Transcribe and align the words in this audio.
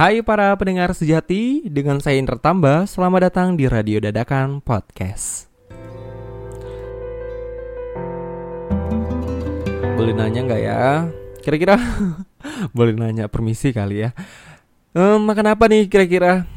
Hai 0.00 0.24
para 0.24 0.56
pendengar 0.56 0.96
sejati, 0.96 1.60
dengan 1.68 2.00
saya 2.00 2.16
Indra 2.16 2.40
Tamba, 2.40 2.88
selamat 2.88 3.20
datang 3.28 3.52
di 3.52 3.68
Radio 3.68 4.00
Dadakan 4.00 4.64
Podcast. 4.64 5.44
Boleh 10.00 10.16
nanya 10.16 10.40
nggak 10.40 10.62
ya? 10.64 11.04
Kira-kira 11.44 11.76
boleh 12.76 12.96
nanya 12.96 13.28
permisi 13.28 13.76
kali 13.76 14.08
ya. 14.08 14.16
Ehm, 14.96 15.20
makan 15.20 15.52
apa 15.52 15.68
nih 15.68 15.92
kira-kira? 15.92 16.48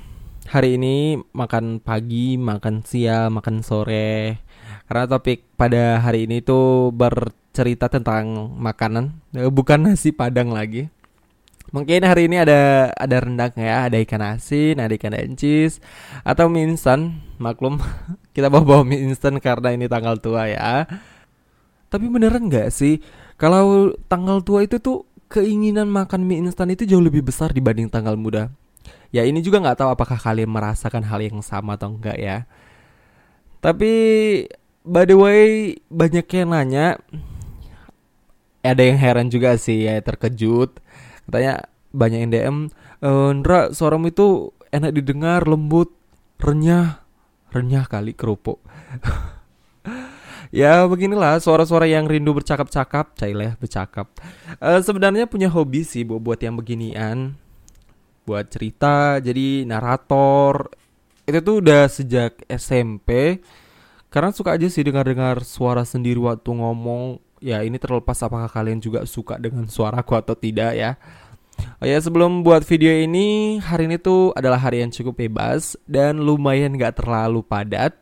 Hari 0.47 0.79
ini 0.79 1.19
makan 1.35 1.83
pagi, 1.83 2.39
makan 2.39 2.87
siang, 2.87 3.35
makan 3.35 3.59
sore. 3.59 4.39
Karena 4.87 5.03
topik 5.03 5.51
pada 5.59 5.99
hari 5.99 6.31
ini 6.31 6.39
tuh 6.39 6.95
bercerita 6.95 7.91
tentang 7.91 8.55
makanan, 8.55 9.19
eh, 9.35 9.51
bukan 9.51 9.91
nasi 9.91 10.15
padang 10.15 10.55
lagi. 10.55 10.92
Mungkin 11.71 12.03
hari 12.03 12.27
ini 12.27 12.41
ada 12.41 12.91
ada 12.93 13.17
rendang 13.23 13.53
ya, 13.55 13.87
ada 13.87 13.97
ikan 14.03 14.21
asin, 14.35 14.77
ada 14.77 14.93
ikan 14.93 15.15
encis 15.15 15.79
atau 16.27 16.51
mie 16.51 16.67
instan. 16.67 17.23
Maklum 17.39 17.79
kita 18.35 18.51
bawa 18.51 18.65
bawa 18.65 18.83
mie 18.83 19.05
instan 19.05 19.39
karena 19.39 19.71
ini 19.71 19.87
tanggal 19.87 20.19
tua 20.19 20.51
ya. 20.51 20.89
Tapi 21.87 22.05
beneran 22.09 22.49
nggak 22.49 22.73
sih 22.73 22.99
kalau 23.37 23.93
tanggal 24.09 24.41
tua 24.41 24.65
itu 24.65 24.81
tuh 24.81 25.07
keinginan 25.31 25.89
makan 25.89 26.25
mie 26.27 26.43
instan 26.43 26.73
itu 26.73 26.83
jauh 26.83 27.01
lebih 27.01 27.23
besar 27.23 27.55
dibanding 27.55 27.87
tanggal 27.87 28.19
muda. 28.19 28.51
Ya 29.13 29.23
ini 29.23 29.45
juga 29.45 29.61
nggak 29.61 29.77
tahu 29.79 29.89
apakah 29.93 30.17
kalian 30.17 30.49
merasakan 30.49 31.05
hal 31.05 31.21
yang 31.21 31.39
sama 31.45 31.77
atau 31.77 31.93
enggak 31.93 32.17
ya. 32.17 32.49
Tapi 33.61 33.93
by 34.83 35.07
the 35.07 35.15
way 35.15 35.79
banyak 35.87 36.27
yang 36.27 36.51
nanya 36.51 36.99
ada 38.63 38.83
yang 38.83 38.99
heran 38.99 39.27
juga 39.31 39.55
sih 39.55 39.87
ya 39.87 39.99
terkejut 40.03 40.79
katanya 41.27 41.67
banyak 41.93 42.19
yang 42.25 42.31
DM 42.33 42.57
e, 42.99 43.09
Ndra 43.37 43.71
suaramu 43.71 44.09
itu 44.09 44.49
enak 44.73 44.91
didengar 44.97 45.45
lembut 45.45 45.93
renyah. 46.41 47.05
Renyah 47.53 47.85
kali 47.85 48.17
kerupuk. 48.17 48.59
Ya 50.53 50.85
beginilah 50.85 51.41
suara-suara 51.41 51.89
yang 51.89 52.05
rindu 52.05 52.29
bercakap-cakap 52.29 53.17
caileh 53.17 53.57
bercakap. 53.57 54.05
E, 54.61 54.85
sebenarnya 54.85 55.25
punya 55.25 55.49
hobi 55.49 55.81
sih 55.81 56.05
buat 56.05 56.21
buat 56.21 56.37
yang 56.45 56.53
beginian. 56.53 57.33
Buat 58.21 58.53
cerita 58.53 59.17
jadi 59.17 59.65
narator. 59.65 60.69
Itu 61.25 61.41
tuh 61.41 61.57
udah 61.57 61.89
sejak 61.89 62.37
SMP 62.45 63.41
karena 64.13 64.29
suka 64.29 64.53
aja 64.53 64.69
sih 64.69 64.85
dengar-dengar 64.85 65.41
suara 65.41 65.81
sendiri 65.81 66.21
waktu 66.21 66.45
ngomong 66.45 67.17
ya 67.43 67.59
ini 67.59 67.75
terlepas 67.75 68.15
apakah 68.23 68.47
kalian 68.47 68.79
juga 68.79 69.03
suka 69.03 69.35
dengan 69.35 69.67
suaraku 69.67 70.15
atau 70.15 70.33
tidak 70.33 70.71
ya. 70.79 70.95
Oh 71.83 71.85
ya 71.85 71.99
sebelum 71.99 72.41
buat 72.41 72.63
video 72.63 72.89
ini 72.95 73.59
hari 73.59 73.85
ini 73.85 73.99
tuh 73.99 74.31
adalah 74.33 74.57
hari 74.57 74.81
yang 74.81 74.89
cukup 74.89 75.19
bebas 75.19 75.77
dan 75.85 76.17
lumayan 76.17 76.73
gak 76.79 77.03
terlalu 77.03 77.45
padat 77.45 77.93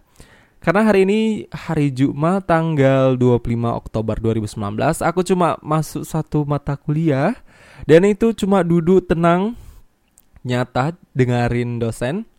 karena 0.63 0.87
hari 0.87 1.03
ini 1.03 1.19
hari 1.51 1.91
Jumat 1.91 2.47
tanggal 2.47 3.19
25 3.19 3.41
Oktober 3.65 4.15
2019 4.21 4.55
aku 5.03 5.19
cuma 5.27 5.59
masuk 5.59 6.05
satu 6.05 6.47
mata 6.47 6.79
kuliah 6.79 7.35
dan 7.83 8.07
itu 8.07 8.31
cuma 8.31 8.63
duduk 8.63 9.03
tenang 9.09 9.57
nyata 10.45 10.95
dengerin 11.11 11.81
dosen 11.81 12.29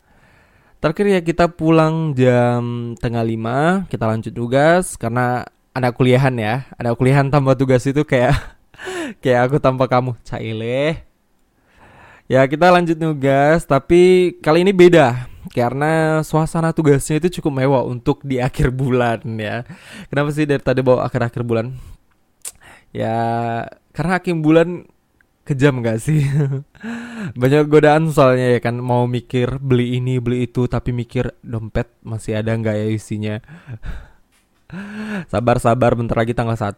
Terakhir 0.83 1.15
ya 1.15 1.21
kita 1.23 1.47
pulang 1.47 2.11
jam 2.11 2.91
tengah 2.99 3.23
lima 3.23 3.87
Kita 3.87 4.03
lanjut 4.03 4.35
tugas 4.35 4.99
Karena 4.99 5.39
ada 5.73 5.89
kuliahan 5.89 6.33
ya. 6.37 6.69
Ada 6.77 6.93
kuliahan 6.93 7.27
tambah 7.33 7.57
tugas 7.57 7.83
itu 7.89 8.05
kayak 8.05 8.37
kayak 9.21 9.49
aku 9.49 9.57
tanpa 9.57 9.89
kamu. 9.89 10.15
Caile. 10.21 11.03
Ya 12.31 12.45
kita 12.47 12.71
lanjut 12.71 12.95
tugas 12.95 13.65
tapi 13.67 14.33
kali 14.39 14.63
ini 14.63 14.71
beda. 14.71 15.27
Karena 15.51 16.23
suasana 16.23 16.71
tugasnya 16.71 17.19
itu 17.19 17.41
cukup 17.41 17.61
mewah 17.61 17.83
untuk 17.83 18.23
di 18.23 18.39
akhir 18.39 18.71
bulan 18.71 19.21
ya. 19.37 19.67
Kenapa 20.07 20.29
sih 20.31 20.47
dari 20.47 20.63
tadi 20.63 20.79
bawa 20.79 21.05
akhir-akhir 21.05 21.43
bulan? 21.43 21.75
Ya 22.95 23.17
karena 23.91 24.17
akhir 24.17 24.39
bulan 24.39 24.87
kejam 25.43 25.83
gak 25.83 25.99
sih? 25.99 26.23
Banyak 27.41 27.67
godaan 27.69 28.09
soalnya 28.09 28.55
ya 28.55 28.59
kan. 28.63 28.79
Mau 28.79 29.05
mikir 29.05 29.59
beli 29.59 29.99
ini 29.99 30.17
beli 30.17 30.47
itu 30.47 30.65
tapi 30.65 30.95
mikir 30.95 31.35
dompet 31.43 31.91
masih 32.01 32.39
ada 32.39 32.55
nggak 32.55 32.75
ya 32.79 32.87
isinya 32.89 33.35
Sabar-sabar 35.31 35.93
bentar 35.93 36.17
lagi 36.17 36.33
tanggal 36.33 36.57
1 36.57 36.77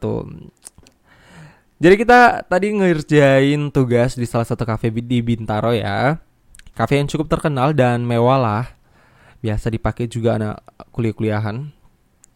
Jadi 1.75 1.95
kita 1.99 2.47
tadi 2.47 2.71
ngerjain 2.71 3.71
tugas 3.71 4.15
di 4.15 4.23
salah 4.23 4.47
satu 4.47 4.63
cafe 4.63 4.95
di 4.95 5.19
Bintaro 5.19 5.75
ya. 5.75 6.23
Cafe 6.71 6.99
yang 6.99 7.07
cukup 7.11 7.27
terkenal 7.27 7.75
dan 7.75 8.07
mewah 8.07 8.39
lah. 8.39 8.65
Biasa 9.43 9.67
dipakai 9.67 10.07
juga 10.07 10.39
anak 10.39 10.63
kuliah-kuliahan. 10.95 11.67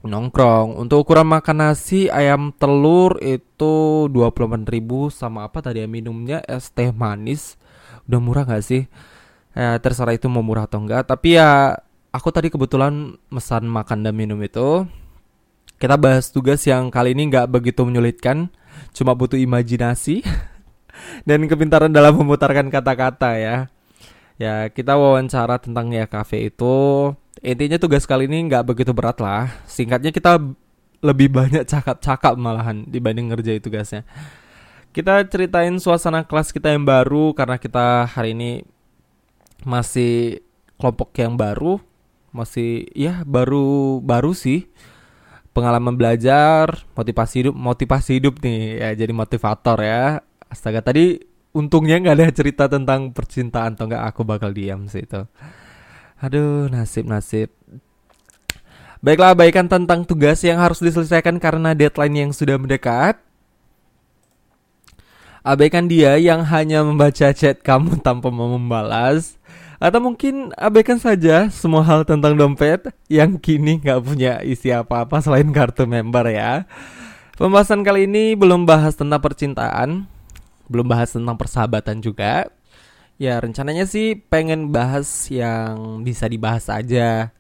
Nongkrong. 0.03 0.75
Untuk 0.75 1.07
ukuran 1.07 1.27
makan 1.27 1.71
nasi 1.71 2.11
ayam 2.11 2.51
telur 2.55 3.19
itu 3.19 4.07
24 4.11 4.67
ribu 4.67 5.11
Sama 5.11 5.47
apa 5.47 5.59
tadi 5.63 5.83
ya 5.83 5.87
minumnya 5.87 6.43
es 6.43 6.71
teh 6.75 6.91
manis. 6.91 7.55
Udah 8.11 8.19
murah 8.19 8.43
gak 8.43 8.63
sih? 8.63 8.91
Ya 9.55 9.79
terserah 9.79 10.19
itu 10.19 10.27
mau 10.27 10.45
murah 10.45 10.69
atau 10.69 10.77
enggak 10.77 11.09
Tapi 11.09 11.35
ya 11.39 11.73
aku 12.13 12.29
tadi 12.29 12.53
kebetulan 12.53 13.17
mesan 13.33 13.65
makan 13.65 14.05
dan 14.05 14.13
minum 14.13 14.37
itu 14.45 14.85
kita 15.79 15.95
bahas 15.95 16.27
tugas 16.27 16.59
yang 16.67 16.91
kali 16.91 17.15
ini 17.15 17.31
nggak 17.31 17.47
begitu 17.47 17.87
menyulitkan, 17.87 18.51
cuma 18.91 19.15
butuh 19.15 19.39
imajinasi 19.39 20.27
dan 21.27 21.47
kepintaran 21.47 21.89
dalam 21.89 22.19
memutarkan 22.19 22.67
kata-kata 22.67 23.39
ya. 23.39 23.57
Ya 24.35 24.67
kita 24.67 24.99
wawancara 24.99 25.55
tentang 25.59 25.91
ya 25.95 26.03
kafe 26.03 26.51
itu. 26.51 26.75
Intinya 27.39 27.79
tugas 27.79 28.03
kali 28.03 28.27
ini 28.27 28.51
nggak 28.51 28.67
begitu 28.67 28.91
berat 28.91 29.23
lah. 29.23 29.47
Singkatnya 29.71 30.11
kita 30.11 30.39
lebih 30.99 31.31
banyak 31.31 31.63
cakap-cakap 31.63 32.35
malahan 32.35 32.83
dibanding 32.83 33.31
ngerjain 33.31 33.63
tugasnya. 33.63 34.03
Kita 34.91 35.23
ceritain 35.31 35.79
suasana 35.79 36.27
kelas 36.27 36.51
kita 36.51 36.75
yang 36.75 36.83
baru 36.83 37.31
karena 37.31 37.55
kita 37.55 38.03
hari 38.03 38.35
ini 38.35 38.67
masih 39.63 40.43
kelompok 40.75 41.15
yang 41.15 41.39
baru, 41.39 41.79
masih 42.35 42.87
ya 42.91 43.23
baru 43.23 44.03
baru 44.03 44.35
sih 44.35 44.67
pengalaman 45.59 45.99
belajar, 45.99 46.87
motivasi 46.95 47.35
hidup, 47.43 47.55
motivasi 47.59 48.11
hidup 48.23 48.39
nih 48.39 48.79
ya 48.79 48.89
jadi 48.95 49.11
motivator 49.11 49.77
ya. 49.83 50.23
Astaga 50.47 50.79
tadi 50.79 51.19
untungnya 51.51 51.99
nggak 51.99 52.15
ada 52.15 52.27
cerita 52.31 52.65
tentang 52.71 53.11
percintaan 53.11 53.75
atau 53.75 53.91
nggak 53.91 54.03
aku 54.15 54.21
bakal 54.23 54.55
diam 54.55 54.87
sih 54.87 55.03
itu. 55.03 55.27
Aduh 56.19 56.71
nasib 56.71 57.07
nasib. 57.07 57.51
Baiklah 58.99 59.31
abaikan 59.31 59.71
tentang 59.71 60.03
tugas 60.03 60.43
yang 60.43 60.59
harus 60.59 60.83
diselesaikan 60.83 61.39
karena 61.39 61.71
deadline 61.71 62.27
yang 62.27 62.31
sudah 62.35 62.59
mendekat. 62.59 63.15
Abaikan 65.39 65.87
dia 65.87 66.19
yang 66.19 66.43
hanya 66.43 66.83
membaca 66.83 67.31
chat 67.31 67.63
kamu 67.63 68.03
tanpa 68.03 68.27
membalas. 68.27 69.38
Atau 69.79 70.03
mungkin 70.03 70.51
abaikan 70.59 70.99
saja 70.99 71.47
semua 71.47 71.87
hal 71.87 72.03
tentang 72.03 72.35
dompet 72.35 72.91
yang 73.07 73.39
kini 73.39 73.79
nggak 73.79 74.03
punya 74.03 74.43
isi 74.43 74.75
apa-apa 74.75 75.23
selain 75.23 75.47
kartu 75.55 75.87
member 75.87 76.27
ya. 76.27 76.67
Pembahasan 77.39 77.87
kali 77.87 78.03
ini 78.03 78.35
belum 78.35 78.67
bahas 78.67 78.99
tentang 78.99 79.23
percintaan, 79.23 80.03
belum 80.67 80.83
bahas 80.83 81.15
tentang 81.15 81.39
persahabatan 81.39 82.03
juga. 82.03 82.51
Ya 83.15 83.39
rencananya 83.39 83.87
sih 83.87 84.19
pengen 84.19 84.75
bahas 84.75 85.07
yang 85.31 86.03
bisa 86.03 86.27
dibahas 86.27 86.67
aja. 86.67 87.31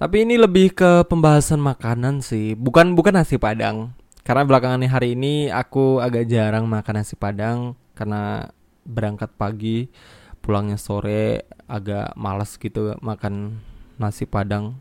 Tapi 0.00 0.24
ini 0.24 0.40
lebih 0.40 0.72
ke 0.72 1.04
pembahasan 1.04 1.60
makanan 1.60 2.24
sih, 2.24 2.56
bukan 2.56 2.96
bukan 2.96 3.20
nasi 3.20 3.36
padang. 3.36 3.92
Karena 4.24 4.48
belakangan 4.48 4.80
hari 4.88 5.12
ini 5.12 5.52
aku 5.52 6.00
agak 6.00 6.24
jarang 6.24 6.64
makan 6.64 7.04
nasi 7.04 7.20
padang 7.20 7.76
karena 7.92 8.48
berangkat 8.88 9.28
pagi 9.36 9.92
pulangnya 10.40 10.80
sore 10.80 11.46
agak 11.70 12.16
malas 12.18 12.56
gitu 12.56 12.96
makan 12.98 13.62
nasi 14.00 14.24
padang. 14.26 14.80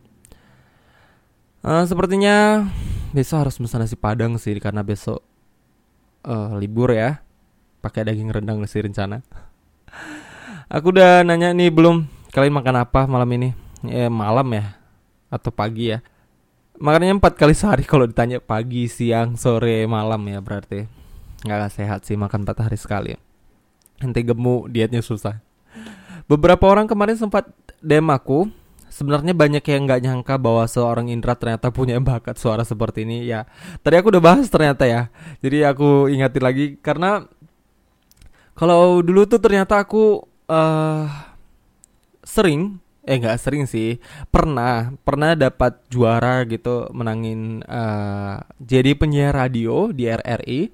Uh, 1.60 1.84
sepertinya 1.84 2.66
besok 3.12 3.46
harus 3.46 3.60
pesan 3.60 3.84
nasi 3.84 4.00
padang 4.00 4.40
sih 4.40 4.56
karena 4.58 4.82
besok 4.82 5.22
uh, 6.24 6.56
libur 6.56 6.96
ya. 6.96 7.22
Pakai 7.80 8.08
daging 8.08 8.32
rendang 8.32 8.60
sih 8.68 8.84
rencana. 8.84 9.24
Aku 10.76 10.92
udah 10.92 11.24
nanya 11.24 11.56
nih 11.56 11.72
belum? 11.72 12.08
Kalian 12.32 12.56
makan 12.56 12.76
apa 12.84 13.08
malam 13.08 13.30
ini? 13.36 13.50
Eh 13.88 14.12
malam 14.12 14.48
ya? 14.52 14.76
Atau 15.32 15.52
pagi 15.52 15.96
ya? 15.96 16.00
Makannya 16.80 17.20
empat 17.20 17.36
kali 17.36 17.52
sehari 17.52 17.84
kalau 17.84 18.08
ditanya 18.08 18.40
pagi 18.40 18.88
siang 18.88 19.36
sore 19.36 19.84
malam 19.88 20.24
ya 20.28 20.40
berarti. 20.40 20.88
Nggak 21.44 21.72
sehat 21.76 22.00
sih 22.08 22.16
makan 22.16 22.44
empat 22.48 22.68
hari 22.68 22.80
sekali. 22.80 23.16
Nanti 24.00 24.24
gemuk 24.24 24.72
dietnya 24.72 25.04
susah 25.04 25.49
Beberapa 26.30 26.70
orang 26.70 26.86
kemarin 26.86 27.18
sempat 27.18 27.50
DM 27.82 28.10
aku 28.12 28.50
Sebenarnya 28.90 29.38
banyak 29.38 29.64
yang 29.64 29.86
nggak 29.86 30.02
nyangka 30.02 30.36
bahwa 30.42 30.66
seorang 30.66 31.08
Indra 31.14 31.38
ternyata 31.38 31.70
punya 31.72 31.96
bakat 32.04 32.36
suara 32.42 32.66
seperti 32.66 33.06
ini 33.08 33.30
ya. 33.30 33.46
Tadi 33.80 33.96
aku 33.96 34.12
udah 34.12 34.20
bahas 34.20 34.50
ternyata 34.50 34.84
ya. 34.90 35.14
Jadi 35.40 35.64
aku 35.64 36.10
ingatin 36.12 36.44
lagi 36.44 36.66
karena 36.82 37.24
kalau 38.60 39.00
dulu 39.00 39.24
tuh 39.24 39.40
ternyata 39.40 39.80
aku 39.80 40.26
uh, 40.52 41.06
sering 42.26 42.82
eh 43.08 43.16
nggak 43.18 43.40
sering 43.40 43.64
sih 43.66 43.98
pernah 44.30 44.92
pernah 45.02 45.34
dapat 45.34 45.82
juara 45.88 46.44
gitu 46.46 46.92
menangin 46.92 47.64
uh, 47.66 48.38
jadi 48.62 48.94
penyiar 49.00 49.34
radio 49.34 49.90
di 49.90 50.06
RRI 50.06 50.70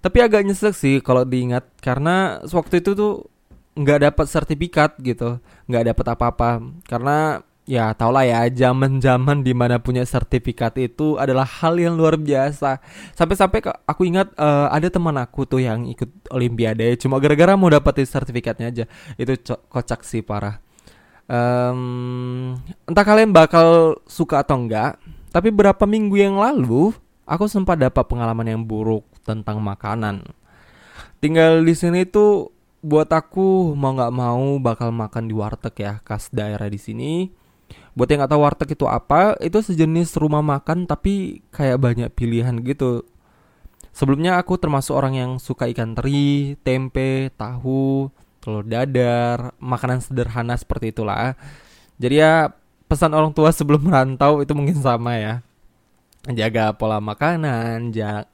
tapi 0.00 0.18
agak 0.22 0.48
nyesek 0.48 0.72
sih 0.72 0.96
kalau 1.04 1.28
diingat 1.28 1.66
karena 1.82 2.40
waktu 2.46 2.80
itu 2.80 2.96
tuh 2.96 3.31
nggak 3.72 4.12
dapat 4.12 4.26
sertifikat 4.28 5.00
gitu 5.00 5.40
nggak 5.68 5.94
dapat 5.94 6.06
apa-apa. 6.16 6.50
Karena 6.84 7.40
ya 7.62 7.94
tau 7.94 8.10
lah 8.10 8.26
ya 8.26 8.42
zaman 8.50 8.98
zaman 8.98 9.46
di 9.46 9.54
mana 9.54 9.78
punya 9.78 10.02
sertifikat 10.02 10.74
itu 10.82 11.14
adalah 11.16 11.46
hal 11.46 11.78
yang 11.78 11.94
luar 11.94 12.18
biasa. 12.18 12.82
Sampai-sampai 13.14 13.62
aku 13.86 14.02
ingat 14.04 14.34
uh, 14.36 14.68
ada 14.68 14.90
teman 14.90 15.14
aku 15.16 15.46
tuh 15.46 15.62
yang 15.62 15.86
ikut 15.86 16.10
olimpiade 16.34 16.98
cuma 16.98 17.22
gara-gara 17.22 17.54
mau 17.54 17.70
dapetin 17.70 18.06
sertifikatnya 18.06 18.68
aja. 18.68 18.84
Itu 19.16 19.38
kocak 19.70 20.02
sih 20.02 20.20
parah. 20.20 20.58
Um, 21.30 22.58
entah 22.84 23.06
kalian 23.06 23.30
bakal 23.30 23.96
suka 24.10 24.42
atau 24.42 24.58
enggak 24.58 24.98
tapi 25.32 25.48
berapa 25.48 25.80
minggu 25.88 26.18
yang 26.18 26.36
lalu 26.36 26.92
aku 27.24 27.48
sempat 27.48 27.80
dapat 27.80 28.04
pengalaman 28.04 28.44
yang 28.44 28.62
buruk 28.66 29.06
tentang 29.24 29.62
makanan. 29.62 30.26
Tinggal 31.22 31.62
di 31.62 31.72
sini 31.72 32.04
tuh 32.04 32.50
buat 32.82 33.08
aku 33.14 33.78
mau 33.78 33.94
nggak 33.94 34.12
mau 34.14 34.58
bakal 34.58 34.90
makan 34.90 35.30
di 35.30 35.34
warteg 35.38 35.74
ya 35.78 35.92
khas 36.02 36.28
daerah 36.34 36.66
di 36.66 36.78
sini 36.82 37.12
Buat 37.92 38.08
yang 38.08 38.24
nggak 38.24 38.32
tahu 38.32 38.42
warteg 38.42 38.68
itu 38.72 38.86
apa, 38.88 39.36
itu 39.44 39.58
sejenis 39.60 40.16
rumah 40.16 40.40
makan 40.40 40.88
tapi 40.88 41.44
kayak 41.52 41.76
banyak 41.76 42.08
pilihan 42.16 42.56
gitu. 42.64 43.04
Sebelumnya 43.92 44.40
aku 44.40 44.56
termasuk 44.56 44.96
orang 44.96 45.14
yang 45.20 45.30
suka 45.36 45.68
ikan 45.68 45.92
teri, 45.92 46.56
tempe, 46.64 47.28
tahu, 47.36 48.08
telur 48.40 48.64
dadar, 48.64 49.52
makanan 49.60 50.00
sederhana 50.00 50.56
seperti 50.56 50.96
itulah. 50.96 51.36
Jadi 52.00 52.24
ya 52.24 52.48
pesan 52.88 53.12
orang 53.12 53.36
tua 53.36 53.52
sebelum 53.52 53.84
merantau 53.88 54.40
itu 54.40 54.56
mungkin 54.56 54.80
sama 54.80 55.20
ya. 55.20 55.34
Jaga 56.24 56.72
pola 56.72 56.96
makanan, 56.96 57.92
jangan 57.92 58.24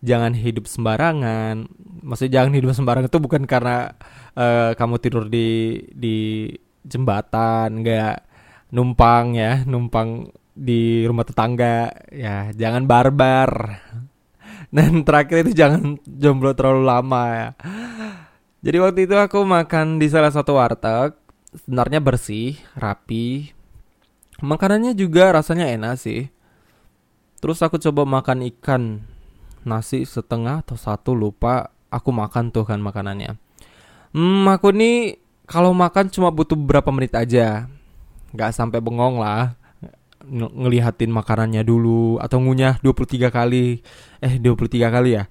jangan 0.00 0.32
hidup 0.32 0.64
sembarangan. 0.66 1.68
Maksudnya 2.00 2.40
jangan 2.40 2.52
hidup 2.56 2.70
sembarangan 2.72 3.08
itu 3.12 3.20
bukan 3.20 3.42
karena 3.44 3.92
uh, 4.34 4.72
kamu 4.74 4.94
tidur 5.00 5.24
di 5.28 5.80
di 5.92 6.48
jembatan, 6.84 7.84
enggak 7.84 8.24
numpang 8.72 9.36
ya, 9.36 9.62
numpang 9.68 10.32
di 10.56 11.04
rumah 11.04 11.24
tetangga 11.24 11.92
ya, 12.10 12.50
jangan 12.56 12.88
barbar. 12.88 13.50
Dan 14.70 15.02
terakhir 15.02 15.42
itu 15.46 15.52
jangan 15.56 15.98
jomblo 16.06 16.54
terlalu 16.54 16.82
lama 16.86 17.24
ya. 17.34 17.48
Jadi 18.60 18.76
waktu 18.78 19.00
itu 19.08 19.16
aku 19.16 19.42
makan 19.42 19.98
di 19.98 20.06
salah 20.06 20.30
satu 20.30 20.54
warteg, 20.60 21.16
sebenarnya 21.64 21.98
bersih, 21.98 22.60
rapi. 22.78 23.50
Makanannya 24.40 24.94
juga 24.94 25.32
rasanya 25.34 25.68
enak 25.74 25.98
sih. 25.98 26.30
Terus 27.40 27.58
aku 27.64 27.80
coba 27.80 28.04
makan 28.04 28.46
ikan 28.52 28.82
nasi 29.66 30.04
setengah 30.06 30.64
atau 30.64 30.76
satu 30.76 31.12
lupa 31.12 31.72
aku 31.90 32.10
makan 32.14 32.54
tuh 32.54 32.64
kan 32.64 32.78
makanannya. 32.78 33.36
Hmm, 34.10 34.46
aku 34.50 34.74
nih 34.74 35.20
kalau 35.46 35.74
makan 35.74 36.10
cuma 36.10 36.30
butuh 36.30 36.58
beberapa 36.58 36.90
menit 36.94 37.14
aja 37.14 37.66
nggak 38.30 38.54
sampai 38.54 38.78
bengong 38.78 39.18
lah 39.18 39.58
ng 40.22 40.46
ngelihatin 40.66 41.10
makanannya 41.10 41.66
dulu 41.66 42.22
atau 42.22 42.38
ngunyah 42.38 42.78
23 42.78 43.34
kali 43.34 43.82
eh 44.22 44.34
23 44.38 44.94
kali 44.94 45.10
ya 45.18 45.24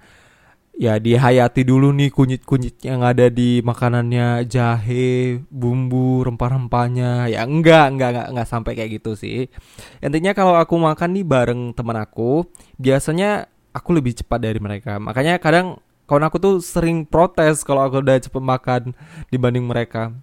ya 0.79 0.95
dihayati 0.95 1.67
dulu 1.67 1.91
nih 1.91 2.07
kunyit-kunyit 2.07 2.79
yang 2.87 3.03
ada 3.03 3.27
di 3.27 3.59
makanannya 3.59 4.47
jahe, 4.47 5.43
bumbu, 5.51 6.23
rempah-rempahnya. 6.23 7.27
Ya 7.27 7.43
enggak, 7.43 7.91
enggak, 7.91 8.09
enggak, 8.15 8.27
enggak 8.31 8.47
sampai 8.47 8.71
kayak 8.79 9.03
gitu 9.03 9.19
sih. 9.19 9.51
Intinya 9.99 10.31
kalau 10.31 10.55
aku 10.55 10.79
makan 10.79 11.19
nih 11.19 11.27
bareng 11.27 11.61
teman 11.75 11.99
aku, 11.99 12.47
biasanya 12.79 13.51
aku 13.73 13.89
lebih 13.95 14.17
cepat 14.17 14.39
dari 14.41 14.59
mereka. 14.61 14.97
Makanya 14.97 15.37
kadang 15.37 15.79
kawan 16.09 16.25
aku 16.25 16.37
tuh 16.41 16.55
sering 16.61 17.05
protes 17.05 17.61
kalau 17.61 17.85
aku 17.85 18.01
udah 18.01 18.17
cepet 18.17 18.41
makan 18.41 18.81
dibanding 19.29 19.65
mereka. 19.65 20.13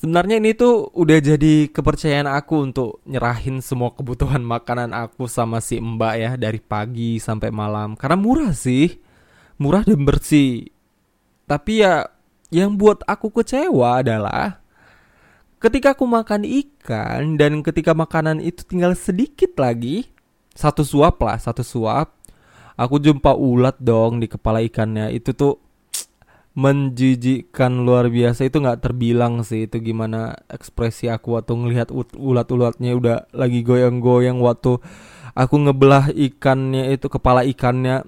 Sebenarnya 0.00 0.40
ini 0.40 0.56
tuh 0.56 0.88
udah 0.96 1.20
jadi 1.20 1.68
kepercayaan 1.68 2.24
aku 2.24 2.72
untuk 2.72 3.04
nyerahin 3.04 3.60
semua 3.60 3.92
kebutuhan 3.92 4.40
makanan 4.40 4.96
aku 4.96 5.28
sama 5.28 5.60
si 5.60 5.76
Mbak 5.76 6.14
ya 6.16 6.30
dari 6.40 6.56
pagi 6.56 7.20
sampai 7.20 7.52
malam. 7.52 8.00
Karena 8.00 8.16
murah 8.16 8.56
sih. 8.56 8.96
Murah 9.60 9.84
dan 9.84 10.00
bersih. 10.08 10.72
Tapi 11.44 11.84
ya 11.84 12.08
yang 12.48 12.80
buat 12.80 13.04
aku 13.04 13.28
kecewa 13.28 14.00
adalah 14.00 14.64
ketika 15.60 15.92
aku 15.92 16.08
makan 16.08 16.48
ikan 16.48 17.36
dan 17.36 17.60
ketika 17.60 17.92
makanan 17.92 18.40
itu 18.40 18.64
tinggal 18.64 18.96
sedikit 18.96 19.52
lagi, 19.60 20.08
satu 20.60 20.84
suap 20.84 21.16
lah, 21.24 21.40
satu 21.40 21.64
suap, 21.64 22.12
aku 22.76 23.00
jumpa 23.00 23.32
ulat 23.32 23.80
dong 23.80 24.20
di 24.20 24.28
kepala 24.28 24.60
ikannya. 24.60 25.08
Itu 25.08 25.32
tuh 25.32 25.56
menjijikkan 26.52 27.80
luar 27.80 28.12
biasa. 28.12 28.44
Itu 28.44 28.60
nggak 28.60 28.84
terbilang 28.84 29.40
sih. 29.40 29.64
Itu 29.64 29.80
gimana 29.80 30.36
ekspresi 30.52 31.08
aku 31.08 31.40
waktu 31.40 31.56
ngelihat 31.56 31.88
ulat-ulatnya 32.12 32.92
udah 32.92 33.16
lagi 33.32 33.64
goyang-goyang. 33.64 34.36
Waktu 34.36 34.76
aku 35.32 35.54
ngebelah 35.56 36.12
ikannya 36.12 36.92
itu 36.92 37.08
kepala 37.08 37.48
ikannya 37.48 38.04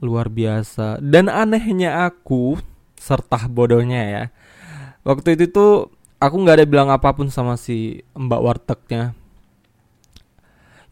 luar 0.00 0.32
biasa. 0.32 1.04
Dan 1.04 1.28
anehnya 1.28 2.08
aku 2.08 2.56
serta 2.96 3.50
bodohnya 3.50 4.02
ya 4.06 4.24
waktu 5.02 5.34
itu 5.34 5.50
tuh 5.50 5.90
aku 6.22 6.34
nggak 6.42 6.62
ada 6.62 6.66
bilang 6.66 6.88
apa 6.94 7.10
pun 7.14 7.28
sama 7.28 7.58
si 7.58 8.06
mbak 8.14 8.40
wartegnya 8.42 9.14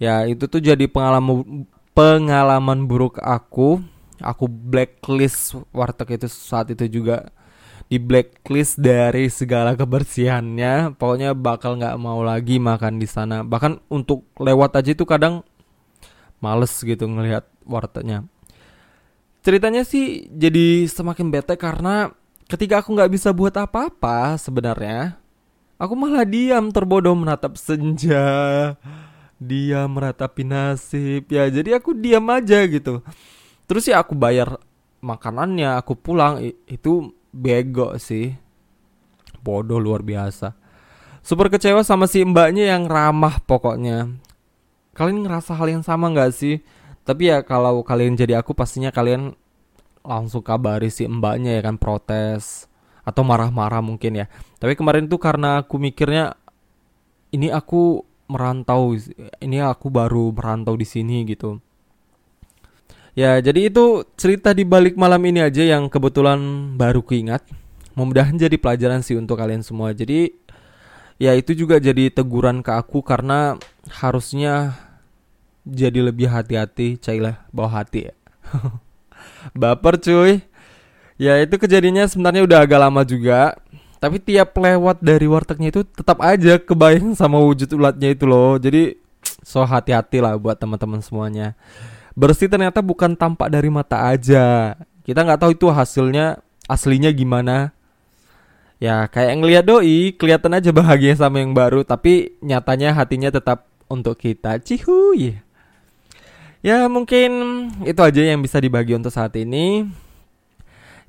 ya 0.00 0.24
itu 0.26 0.48
tuh 0.48 0.58
jadi 0.58 0.88
pengalaman 0.88 1.68
pengalaman 1.92 2.88
buruk 2.88 3.20
aku. 3.20 3.84
Aku 4.20 4.52
blacklist 4.52 5.56
warteg 5.72 6.20
itu 6.20 6.28
saat 6.28 6.72
itu 6.72 6.88
juga. 6.88 7.28
Di 7.90 7.98
blacklist 7.98 8.78
dari 8.78 9.26
segala 9.26 9.74
kebersihannya 9.74 10.94
pokoknya 10.94 11.34
bakal 11.34 11.74
nggak 11.74 11.98
mau 11.98 12.22
lagi 12.22 12.56
makan 12.56 13.02
di 13.02 13.08
sana. 13.08 13.42
Bahkan 13.42 13.90
untuk 13.90 14.28
lewat 14.38 14.78
aja 14.78 14.94
itu 14.94 15.02
kadang 15.08 15.42
males 16.38 16.70
gitu 16.80 17.04
ngelihat 17.04 17.48
wartegnya. 17.66 18.24
Ceritanya 19.40 19.82
sih 19.88 20.28
jadi 20.28 20.84
semakin 20.86 21.32
bete 21.32 21.56
karena 21.56 22.12
ketika 22.50 22.84
aku 22.84 22.92
nggak 22.92 23.12
bisa 23.14 23.30
buat 23.30 23.54
apa-apa 23.54 24.34
sebenarnya 24.36 25.14
aku 25.78 25.94
malah 25.94 26.26
diam 26.26 26.74
terbodoh 26.74 27.14
menatap 27.14 27.54
senja 27.54 28.74
diam 29.40 29.96
meratapi 29.96 30.44
nasib. 30.44 31.24
Ya 31.32 31.48
jadi 31.48 31.80
aku 31.80 31.96
diam 31.96 32.28
aja 32.28 32.60
gitu. 32.68 33.00
Terus 33.64 33.88
ya 33.88 34.04
aku 34.04 34.12
bayar 34.12 34.60
makanannya 35.00 35.80
aku 35.80 35.96
pulang. 35.96 36.44
Itu 36.68 37.16
bego 37.32 37.96
sih. 37.96 38.36
Bodoh 39.40 39.80
luar 39.80 40.04
biasa. 40.04 40.52
Super 41.24 41.48
kecewa 41.48 41.80
sama 41.80 42.04
si 42.04 42.20
mbaknya 42.20 42.76
yang 42.76 42.84
ramah 42.84 43.40
pokoknya. 43.40 44.12
Kalian 44.92 45.24
ngerasa 45.24 45.56
hal 45.56 45.72
yang 45.72 45.84
sama 45.84 46.12
nggak 46.12 46.32
sih? 46.36 46.60
Tapi 47.08 47.32
ya 47.32 47.40
kalau 47.40 47.80
kalian 47.80 48.20
jadi 48.20 48.44
aku 48.44 48.52
pastinya 48.52 48.92
kalian 48.92 49.32
langsung 50.04 50.44
kabari 50.44 50.92
si 50.92 51.08
mbaknya 51.08 51.56
ya 51.56 51.62
kan 51.64 51.80
protes. 51.80 52.68
Atau 53.00 53.24
marah-marah 53.24 53.80
mungkin 53.80 54.24
ya. 54.24 54.26
Tapi 54.60 54.76
kemarin 54.76 55.08
tuh 55.08 55.16
karena 55.16 55.64
aku 55.64 55.80
mikirnya 55.80 56.36
ini 57.32 57.48
aku 57.48 58.04
merantau 58.30 58.94
ini 59.42 59.58
aku 59.58 59.90
baru 59.90 60.30
merantau 60.30 60.78
di 60.78 60.86
sini 60.86 61.26
gitu 61.26 61.58
Ya, 63.18 63.42
jadi 63.42 63.66
itu 63.66 64.06
cerita 64.14 64.54
di 64.54 64.62
balik 64.62 64.94
malam 64.94 65.18
ini 65.26 65.42
aja 65.42 65.66
yang 65.66 65.90
kebetulan 65.90 66.38
baru 66.78 67.02
kuingat. 67.02 67.42
Mudah-mudahan 67.98 68.38
jadi 68.38 68.54
pelajaran 68.54 69.02
sih 69.02 69.18
untuk 69.18 69.34
kalian 69.34 69.66
semua. 69.66 69.90
Jadi 69.90 70.30
ya 71.18 71.34
itu 71.34 71.52
juga 71.58 71.82
jadi 71.82 72.08
teguran 72.14 72.62
ke 72.62 72.70
aku 72.70 73.02
karena 73.02 73.58
harusnya 73.90 74.78
jadi 75.66 76.06
lebih 76.06 76.30
hati-hati, 76.30 77.02
cailah 77.02 77.42
bawa 77.50 77.82
hati 77.82 78.08
ya. 78.08 78.14
Baper 79.60 79.98
cuy. 79.98 80.46
Ya 81.20 81.36
itu 81.42 81.60
kejadiannya 81.60 82.08
sebenarnya 82.08 82.42
udah 82.46 82.58
agak 82.62 82.80
lama 82.80 83.02
juga. 83.02 83.58
Tapi 84.00 84.16
tiap 84.18 84.56
lewat 84.56 85.04
dari 85.04 85.28
wartegnya 85.28 85.68
itu 85.68 85.84
tetap 85.84 86.24
aja 86.24 86.56
kebayang 86.56 87.12
sama 87.12 87.36
wujud 87.36 87.68
ulatnya 87.76 88.16
itu 88.16 88.24
loh. 88.24 88.56
Jadi 88.56 88.96
so 89.50 89.60
hati-hati 89.60 90.24
lah 90.24 90.40
buat 90.40 90.56
teman-teman 90.56 91.04
semuanya 91.04 91.52
bersih 92.18 92.50
ternyata 92.50 92.82
bukan 92.82 93.14
tampak 93.14 93.48
dari 93.48 93.72
mata 93.72 94.10
aja. 94.10 94.76
Kita 95.06 95.24
nggak 95.24 95.40
tahu 95.40 95.50
itu 95.54 95.66
hasilnya 95.70 96.42
aslinya 96.68 97.10
gimana. 97.14 97.72
Ya 98.80 99.08
kayak 99.08 99.40
ngelihat 99.40 99.64
doi 99.64 100.16
kelihatan 100.16 100.56
aja 100.56 100.68
bahagia 100.72 101.16
sama 101.16 101.40
yang 101.40 101.52
baru, 101.52 101.84
tapi 101.84 102.36
nyatanya 102.40 102.96
hatinya 102.96 103.28
tetap 103.28 103.68
untuk 103.88 104.16
kita. 104.16 104.60
Cihuy. 104.60 105.40
Ya 106.60 106.88
mungkin 106.92 107.30
itu 107.88 108.00
aja 108.00 108.20
yang 108.20 108.40
bisa 108.44 108.60
dibagi 108.60 108.96
untuk 108.96 109.12
saat 109.12 109.32
ini. 109.36 109.88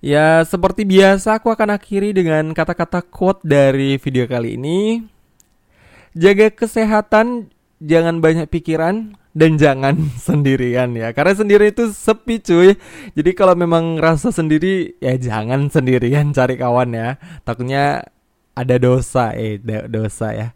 Ya, 0.02 0.42
seperti 0.44 0.82
biasa 0.82 1.38
aku 1.38 1.54
akan 1.54 1.78
akhiri 1.78 2.10
dengan 2.10 2.58
kata-kata 2.58 3.06
quote 3.06 3.46
dari 3.46 4.02
video 4.02 4.26
kali 4.26 4.58
ini. 4.58 5.06
Jaga 6.18 6.50
kesehatan, 6.50 7.54
jangan 7.78 8.18
banyak 8.18 8.50
pikiran, 8.50 9.14
dan 9.32 9.56
jangan 9.56 9.96
sendirian 10.28 10.92
ya 10.96 11.16
karena 11.16 11.34
sendiri 11.36 11.72
itu 11.72 11.88
sepi 11.92 12.44
cuy 12.44 12.76
jadi 13.16 13.32
kalau 13.32 13.56
memang 13.56 13.96
rasa 14.00 14.32
sendiri 14.32 14.96
ya 15.00 15.16
jangan 15.16 15.72
sendirian 15.72 16.32
cari 16.38 16.60
kawan 16.60 16.92
ya 16.92 17.10
takutnya 17.48 18.04
ada 18.56 18.76
dosa 18.76 19.32
eh 19.36 19.60
dosa 19.88 20.36
ya 20.36 20.50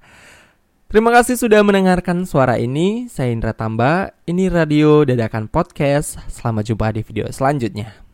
Terima 0.86 1.12
kasih 1.12 1.36
sudah 1.36 1.60
mendengarkan 1.66 2.24
suara 2.24 2.56
ini. 2.56 3.12
Saya 3.12 3.34
Indra 3.34 3.52
Tamba. 3.52 4.16
Ini 4.30 4.48
Radio 4.48 5.04
Dadakan 5.04 5.52
Podcast. 5.52 6.22
Selamat 6.32 6.72
jumpa 6.72 6.94
di 6.96 7.02
video 7.04 7.28
selanjutnya. 7.28 8.05